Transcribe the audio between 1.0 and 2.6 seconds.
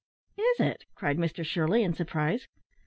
Mr Shirley, in surprise.